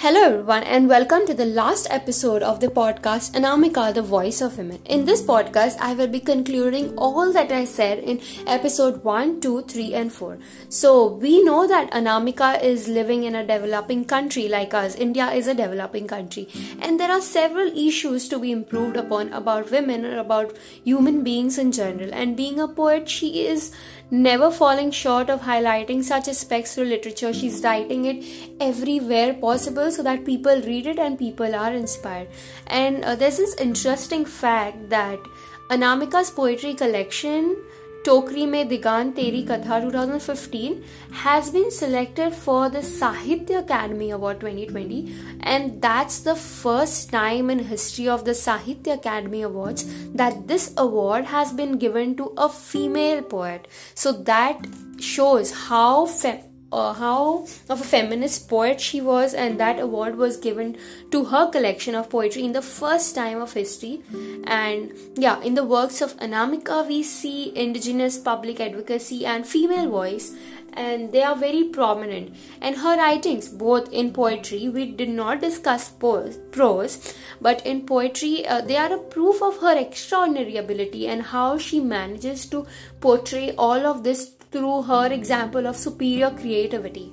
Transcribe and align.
Hello, 0.00 0.20
everyone, 0.22 0.62
and 0.62 0.88
welcome 0.88 1.26
to 1.26 1.34
the 1.34 1.44
last 1.44 1.88
episode 1.90 2.40
of 2.40 2.60
the 2.60 2.68
podcast 2.68 3.32
Anamika, 3.32 3.92
the 3.92 4.00
Voice 4.00 4.40
of 4.40 4.56
Women. 4.56 4.78
In 4.84 5.06
this 5.06 5.20
podcast, 5.20 5.76
I 5.80 5.94
will 5.94 6.06
be 6.06 6.20
concluding 6.20 6.96
all 6.96 7.32
that 7.32 7.50
I 7.50 7.64
said 7.64 7.98
in 7.98 8.20
episode 8.46 9.02
1, 9.02 9.40
2, 9.40 9.62
3, 9.62 9.94
and 9.94 10.12
4. 10.12 10.38
So, 10.68 11.14
we 11.14 11.42
know 11.42 11.66
that 11.66 11.90
Anamika 11.90 12.62
is 12.62 12.86
living 12.86 13.24
in 13.24 13.34
a 13.34 13.44
developing 13.44 14.04
country 14.04 14.46
like 14.46 14.72
us. 14.72 14.94
India 14.94 15.32
is 15.32 15.48
a 15.48 15.54
developing 15.54 16.06
country, 16.06 16.46
and 16.80 17.00
there 17.00 17.10
are 17.10 17.20
several 17.20 17.66
issues 17.76 18.28
to 18.28 18.38
be 18.38 18.52
improved 18.52 18.96
upon 18.96 19.32
about 19.32 19.72
women 19.72 20.04
or 20.04 20.18
about 20.18 20.56
human 20.84 21.24
beings 21.24 21.58
in 21.58 21.72
general. 21.72 22.14
And 22.14 22.36
being 22.36 22.60
a 22.60 22.68
poet, 22.68 23.08
she 23.08 23.48
is 23.48 23.72
never 24.10 24.50
falling 24.50 24.90
short 24.90 25.28
of 25.28 25.40
highlighting 25.42 26.02
such 26.02 26.28
aspects 26.28 26.74
through 26.74 26.84
literature. 26.84 27.32
She's 27.32 27.62
writing 27.62 28.04
it 28.06 28.24
everywhere 28.60 29.34
possible 29.34 29.90
so 29.90 30.02
that 30.02 30.24
people 30.24 30.60
read 30.62 30.86
it 30.86 30.98
and 30.98 31.18
people 31.18 31.54
are 31.54 31.72
inspired. 31.72 32.28
And 32.66 33.04
uh, 33.04 33.14
there's 33.16 33.36
this 33.36 33.54
interesting 33.56 34.24
fact 34.24 34.88
that 34.90 35.18
Anamika's 35.70 36.30
poetry 36.30 36.74
collection 36.74 37.56
Tokri 38.04 38.46
Mein 38.48 38.68
Digant 38.68 39.14
Theri 39.16 39.44
Gatha 39.46 39.80
2015 39.80 40.84
has 41.10 41.50
been 41.50 41.70
selected 41.70 42.32
for 42.32 42.70
the 42.70 42.78
Sahitya 42.78 43.66
Akademi 43.66 44.14
Award 44.14 44.40
2020 44.40 45.14
and 45.40 45.82
that's 45.82 46.20
the 46.20 46.34
first 46.36 47.10
time 47.10 47.50
in 47.50 47.58
history 47.58 48.08
of 48.08 48.24
the 48.24 48.30
Sahitya 48.30 49.00
Akademi 49.00 49.44
Awards 49.44 49.84
that 50.14 50.46
this 50.46 50.72
award 50.76 51.24
has 51.24 51.52
been 51.52 51.76
given 51.76 52.16
to 52.16 52.32
a 52.36 52.48
female 52.48 53.20
poet. 53.22 53.66
So 53.94 54.12
that 54.12 54.66
shows 55.00 55.50
how 55.50 56.06
fe- 56.06 56.44
uh, 56.70 56.92
how 56.92 57.46
of 57.68 57.80
a 57.80 57.84
feminist 57.84 58.48
poet 58.48 58.80
she 58.80 59.00
was 59.00 59.34
and 59.34 59.58
that 59.58 59.80
award 59.80 60.16
was 60.16 60.36
given 60.36 60.76
to 61.10 61.24
her 61.24 61.46
collection 61.50 61.94
of 61.94 62.10
poetry 62.10 62.44
in 62.44 62.52
the 62.52 62.62
first 62.62 63.14
time 63.14 63.40
of 63.40 63.52
history. 63.52 64.02
And 64.44 64.92
yeah 65.16 65.40
in 65.42 65.54
the 65.54 65.64
works 65.64 66.00
of 66.00 66.16
anamika 66.18 66.86
we 66.86 67.02
see 67.02 67.56
indigenous 67.56 68.18
public 68.18 68.60
advocacy 68.60 69.24
and 69.24 69.46
female 69.46 69.88
voice 69.88 70.34
and 70.74 71.10
they 71.10 71.22
are 71.22 71.34
very 71.34 71.64
prominent. 71.64 72.36
And 72.60 72.76
her 72.76 72.96
writings 72.96 73.48
both 73.48 73.90
in 73.92 74.12
poetry 74.12 74.68
we 74.68 74.86
did 74.92 75.08
not 75.08 75.40
discuss 75.40 75.90
prose 75.90 77.14
but 77.40 77.64
in 77.66 77.86
poetry 77.86 78.46
uh, 78.46 78.60
they 78.60 78.76
are 78.76 78.92
a 78.92 78.98
proof 78.98 79.42
of 79.42 79.58
her 79.58 79.76
extraordinary 79.76 80.56
ability 80.56 81.08
and 81.08 81.22
how 81.22 81.56
she 81.56 81.80
manages 81.80 82.46
to 82.46 82.66
portray 83.00 83.54
all 83.56 83.86
of 83.86 84.04
this 84.04 84.32
through 84.50 84.82
her 84.82 85.12
example 85.12 85.66
of 85.66 85.76
superior 85.76 86.30
creativity. 86.30 87.12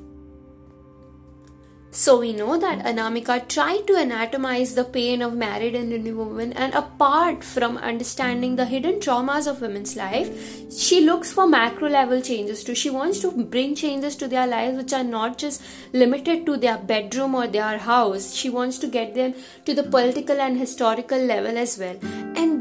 So 1.91 2.19
we 2.19 2.33
know 2.33 2.57
that 2.57 2.83
Anamika 2.83 3.47
tried 3.47 3.87
to 3.87 3.93
anatomize 3.93 4.75
the 4.75 4.83
pain 4.83 5.21
of 5.21 5.33
married 5.33 5.75
and 5.75 5.93
Indian 5.93 6.17
women, 6.17 6.51
and 6.51 6.73
apart 6.73 7.41
from 7.41 7.77
understanding 7.77 8.57
the 8.57 8.65
hidden 8.65 8.99
traumas 8.99 9.47
of 9.47 9.61
women's 9.61 9.95
life, 9.95 10.29
she 10.77 10.99
looks 10.99 11.31
for 11.31 11.47
macro 11.47 11.87
level 11.87 12.21
changes 12.21 12.65
too. 12.65 12.75
She 12.75 12.89
wants 12.89 13.21
to 13.21 13.31
bring 13.31 13.75
changes 13.75 14.17
to 14.17 14.27
their 14.27 14.45
lives 14.45 14.75
which 14.75 14.91
are 14.91 15.05
not 15.05 15.37
just 15.37 15.61
limited 15.93 16.45
to 16.47 16.57
their 16.57 16.77
bedroom 16.77 17.33
or 17.33 17.47
their 17.47 17.77
house. 17.77 18.33
She 18.33 18.49
wants 18.49 18.77
to 18.79 18.87
get 18.87 19.15
them 19.15 19.33
to 19.63 19.73
the 19.73 19.83
political 19.83 20.41
and 20.41 20.57
historical 20.57 21.17
level 21.17 21.57
as 21.57 21.77
well. 21.77 21.95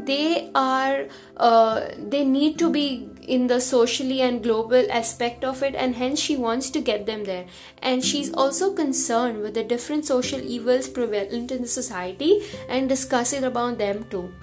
They 0.05 0.51
are, 0.53 1.05
uh, 1.37 1.87
they 1.97 2.23
need 2.23 2.57
to 2.59 2.69
be 2.69 3.09
in 3.27 3.47
the 3.47 3.59
socially 3.59 4.21
and 4.21 4.43
global 4.43 4.85
aspect 4.91 5.43
of 5.43 5.63
it 5.63 5.75
and 5.75 5.95
hence 5.95 6.19
she 6.19 6.35
wants 6.35 6.69
to 6.71 6.81
get 6.81 7.05
them 7.05 7.23
there. 7.23 7.45
And 7.81 8.03
she's 8.03 8.33
also 8.33 8.73
concerned 8.73 9.41
with 9.41 9.55
the 9.55 9.63
different 9.63 10.05
social 10.05 10.41
evils 10.41 10.87
prevalent 10.87 11.51
in 11.51 11.61
the 11.61 11.67
society 11.67 12.41
and 12.69 12.87
discussing 12.87 13.43
about 13.43 13.77
them 13.77 14.05
too 14.09 14.33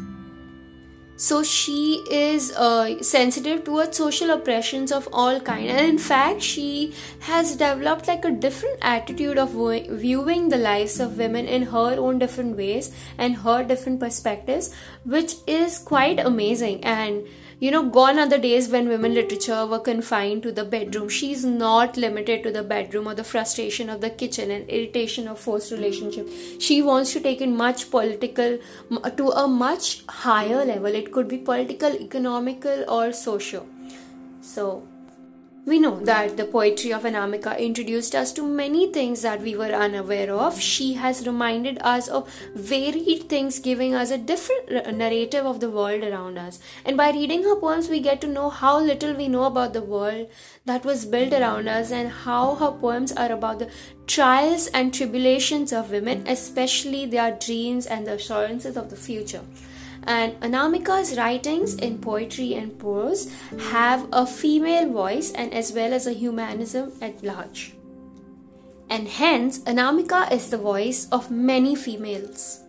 so 1.22 1.40
she 1.44 2.02
is 2.10 2.50
uh, 2.50 3.00
sensitive 3.00 3.62
towards 3.62 3.96
social 3.96 4.30
oppressions 4.30 4.90
of 4.90 5.08
all 5.12 5.38
kind. 5.38 5.68
And 5.68 5.86
in 5.86 5.98
fact 5.98 6.42
she 6.42 6.94
has 7.20 7.52
developed 7.54 8.08
like 8.08 8.24
a 8.24 8.32
different 8.32 8.80
attitude 8.82 9.38
of 9.38 9.52
viewing 10.00 10.48
the 10.48 10.56
lives 10.56 10.98
of 10.98 11.18
women 11.18 11.46
in 11.46 11.62
her 11.74 11.94
own 12.06 12.18
different 12.18 12.56
ways 12.56 12.90
and 13.18 13.36
her 13.36 13.62
different 13.62 14.00
perspectives 14.00 14.74
which 15.04 15.36
is 15.46 15.78
quite 15.78 16.18
amazing. 16.18 16.82
And 16.82 17.22
you 17.62 17.70
know, 17.70 17.84
gone 17.88 18.18
are 18.18 18.28
the 18.28 18.38
days 18.38 18.68
when 18.68 18.88
women 18.88 19.14
literature 19.14 19.64
were 19.64 19.78
confined 19.78 20.42
to 20.42 20.50
the 20.50 20.64
bedroom. 20.64 21.08
She's 21.08 21.44
not 21.44 21.96
limited 21.96 22.42
to 22.42 22.50
the 22.50 22.64
bedroom 22.64 23.06
or 23.06 23.14
the 23.14 23.22
frustration 23.22 23.88
of 23.88 24.00
the 24.00 24.10
kitchen 24.10 24.50
and 24.50 24.68
irritation 24.68 25.28
of 25.28 25.38
forced 25.38 25.70
relationship. 25.70 26.28
She 26.58 26.82
wants 26.82 27.12
to 27.12 27.20
take 27.20 27.40
it 27.40 27.48
much 27.48 27.88
political 27.92 28.58
to 29.16 29.28
a 29.28 29.46
much 29.46 30.04
higher 30.08 30.64
level. 30.64 30.86
It 30.86 31.12
could 31.12 31.28
be 31.28 31.38
political, 31.38 31.94
economical, 31.94 32.84
or 32.88 33.12
social. 33.12 33.64
So 34.40 34.88
we 35.64 35.78
know 35.78 36.00
that 36.00 36.36
the 36.36 36.44
poetry 36.44 36.92
of 36.92 37.04
Anamika 37.04 37.56
introduced 37.56 38.16
us 38.16 38.32
to 38.32 38.44
many 38.44 38.92
things 38.92 39.22
that 39.22 39.40
we 39.40 39.54
were 39.54 39.72
unaware 39.72 40.32
of. 40.32 40.60
She 40.60 40.94
has 40.94 41.24
reminded 41.24 41.78
us 41.82 42.08
of 42.08 42.28
varied 42.56 43.28
things, 43.28 43.60
giving 43.60 43.94
us 43.94 44.10
a 44.10 44.18
different 44.18 44.96
narrative 44.96 45.46
of 45.46 45.60
the 45.60 45.70
world 45.70 46.02
around 46.02 46.36
us. 46.36 46.58
And 46.84 46.96
by 46.96 47.12
reading 47.12 47.44
her 47.44 47.54
poems, 47.54 47.88
we 47.88 48.00
get 48.00 48.20
to 48.22 48.26
know 48.26 48.50
how 48.50 48.80
little 48.80 49.14
we 49.14 49.28
know 49.28 49.44
about 49.44 49.72
the 49.72 49.82
world 49.82 50.28
that 50.64 50.84
was 50.84 51.06
built 51.06 51.32
around 51.32 51.68
us 51.68 51.92
and 51.92 52.10
how 52.10 52.56
her 52.56 52.72
poems 52.72 53.12
are 53.12 53.30
about 53.30 53.60
the 53.60 53.70
trials 54.08 54.66
and 54.68 54.92
tribulations 54.92 55.72
of 55.72 55.92
women, 55.92 56.24
especially 56.26 57.06
their 57.06 57.38
dreams 57.38 57.86
and 57.86 58.04
the 58.04 58.14
assurances 58.14 58.76
of 58.76 58.90
the 58.90 58.96
future 58.96 59.42
and 60.04 60.38
Anamika's 60.40 61.16
writings 61.16 61.74
in 61.74 61.98
poetry 61.98 62.54
and 62.54 62.78
prose 62.78 63.30
have 63.70 64.06
a 64.12 64.26
female 64.26 64.90
voice 64.90 65.32
and 65.32 65.52
as 65.52 65.72
well 65.72 65.92
as 65.92 66.06
a 66.06 66.12
humanism 66.12 66.92
at 67.00 67.22
large. 67.22 67.74
And 68.90 69.08
hence, 69.08 69.60
Anamika 69.60 70.30
is 70.32 70.50
the 70.50 70.58
voice 70.58 71.08
of 71.10 71.30
many 71.30 71.74
females 71.74 72.60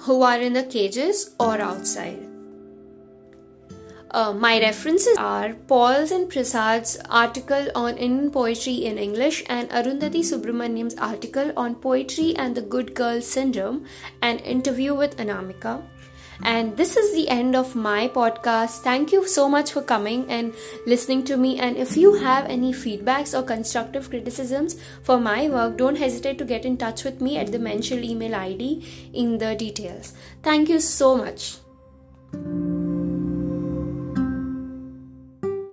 who 0.00 0.22
are 0.22 0.40
in 0.40 0.54
the 0.54 0.64
cages 0.64 1.34
or 1.38 1.60
outside. 1.60 2.29
Uh, 4.12 4.32
my 4.32 4.58
references 4.60 5.16
are 5.18 5.54
Paul's 5.68 6.10
and 6.10 6.28
Prasad's 6.28 6.98
article 7.08 7.68
on 7.76 7.96
Indian 7.96 8.30
poetry 8.30 8.84
in 8.84 8.98
English 8.98 9.44
and 9.48 9.68
Arundhati 9.70 10.22
Subramaniam's 10.30 10.96
article 10.96 11.52
on 11.56 11.76
poetry 11.76 12.34
and 12.36 12.56
the 12.56 12.62
good 12.62 12.94
girl 12.94 13.20
syndrome, 13.20 13.84
an 14.20 14.38
interview 14.40 14.94
with 14.94 15.16
Anamika. 15.16 15.80
And 16.42 16.76
this 16.76 16.96
is 16.96 17.14
the 17.14 17.28
end 17.28 17.54
of 17.54 17.76
my 17.76 18.08
podcast. 18.08 18.80
Thank 18.82 19.12
you 19.12 19.28
so 19.28 19.48
much 19.48 19.72
for 19.72 19.82
coming 19.82 20.28
and 20.30 20.54
listening 20.86 21.22
to 21.24 21.36
me. 21.36 21.60
And 21.60 21.76
if 21.76 21.96
you 21.96 22.14
have 22.14 22.46
any 22.46 22.72
feedbacks 22.72 23.38
or 23.38 23.44
constructive 23.44 24.08
criticisms 24.08 24.76
for 25.02 25.20
my 25.20 25.48
work, 25.48 25.76
don't 25.76 25.98
hesitate 25.98 26.38
to 26.38 26.44
get 26.44 26.64
in 26.64 26.78
touch 26.78 27.04
with 27.04 27.20
me 27.20 27.36
at 27.36 27.52
the 27.52 27.58
mentioned 27.58 28.04
email 28.04 28.34
ID 28.34 29.10
in 29.12 29.38
the 29.38 29.54
details. 29.54 30.14
Thank 30.42 30.68
you 30.70 30.80
so 30.80 31.16
much. 31.16 31.58